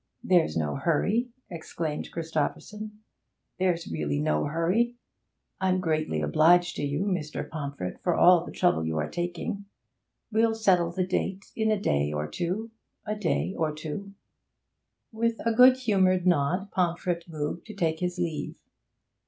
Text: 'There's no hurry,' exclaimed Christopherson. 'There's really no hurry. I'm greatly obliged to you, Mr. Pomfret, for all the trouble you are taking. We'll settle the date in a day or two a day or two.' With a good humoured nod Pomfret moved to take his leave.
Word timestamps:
'There's 0.23 0.57
no 0.57 0.73
hurry,' 0.77 1.29
exclaimed 1.51 2.09
Christopherson. 2.11 3.01
'There's 3.59 3.87
really 3.87 4.19
no 4.19 4.45
hurry. 4.45 4.95
I'm 5.59 5.79
greatly 5.79 6.21
obliged 6.21 6.75
to 6.77 6.81
you, 6.83 7.01
Mr. 7.03 7.47
Pomfret, 7.47 7.99
for 8.01 8.15
all 8.15 8.43
the 8.43 8.51
trouble 8.51 8.83
you 8.83 8.97
are 8.97 9.07
taking. 9.07 9.65
We'll 10.31 10.55
settle 10.55 10.91
the 10.91 11.05
date 11.05 11.51
in 11.55 11.69
a 11.69 11.79
day 11.79 12.11
or 12.11 12.27
two 12.27 12.71
a 13.05 13.15
day 13.15 13.53
or 13.55 13.75
two.' 13.75 14.15
With 15.11 15.39
a 15.45 15.53
good 15.53 15.77
humoured 15.77 16.25
nod 16.25 16.71
Pomfret 16.71 17.29
moved 17.29 17.67
to 17.67 17.75
take 17.75 17.99
his 17.99 18.17
leave. 18.17 18.59